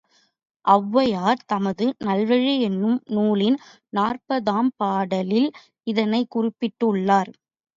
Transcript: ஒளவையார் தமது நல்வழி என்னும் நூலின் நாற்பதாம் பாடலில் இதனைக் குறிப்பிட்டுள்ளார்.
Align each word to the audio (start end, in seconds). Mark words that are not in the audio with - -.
ஒளவையார் 0.65 1.43
தமது 1.45 1.85
நல்வழி 1.99 2.53
என்னும் 2.61 2.97
நூலின் 3.09 3.57
நாற்பதாம் 3.93 4.71
பாடலில் 4.75 5.49
இதனைக் 5.87 6.31
குறிப்பிட்டுள்ளார். 6.31 7.31